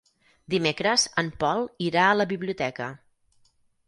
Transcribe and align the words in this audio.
Dimecres 0.51 1.03
en 1.21 1.29
Pol 1.43 1.61
irà 1.89 2.05
a 2.05 2.15
la 2.21 2.27
biblioteca. 2.31 2.89